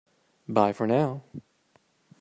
Bye 0.47 0.73
for 0.73 0.87
now! 0.87 1.21